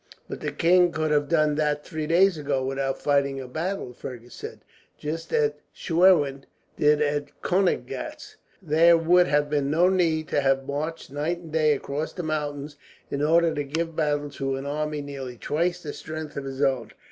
"But 0.27 0.39
the 0.41 0.51
king 0.51 0.91
could 0.91 1.11
have 1.11 1.29
done 1.29 1.53
that 1.57 1.85
three 1.85 2.07
days 2.07 2.35
ago, 2.35 2.65
without 2.65 2.97
fighting 2.99 3.39
a 3.39 3.47
battle," 3.47 3.93
Fergus 3.93 4.33
said; 4.33 4.61
"just 4.97 5.31
as 5.31 5.51
Schwerin 5.73 6.45
did 6.75 7.03
at 7.03 7.39
Koeniggraetz. 7.43 8.35
There 8.63 8.97
would 8.97 9.27
have 9.27 9.47
been 9.47 9.69
no 9.69 9.89
need 9.89 10.27
to 10.29 10.41
have 10.41 10.65
marched 10.65 11.11
night 11.11 11.37
and 11.37 11.51
day 11.51 11.73
across 11.73 12.13
the 12.13 12.23
mountains, 12.23 12.77
in 13.11 13.21
order 13.21 13.53
to 13.53 13.63
give 13.63 13.95
battle 13.95 14.31
to 14.31 14.55
an 14.55 14.65
army 14.65 15.01
nearly 15.03 15.37
twice 15.37 15.83
the 15.83 15.93
strength 15.93 16.35
of 16.35 16.45
his 16.45 16.63
own. 16.63 16.93